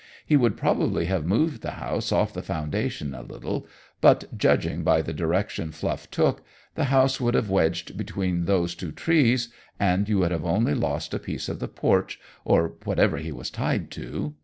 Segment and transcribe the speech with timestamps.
[0.25, 3.67] He would probably have moved the house off the foundation a little,
[4.01, 6.41] but, judging by the direction Fluff took,
[6.73, 11.13] the house would have wedged between those two trees, and you would have only lost
[11.13, 14.33] a piece of the porch, or whatever he was tied to.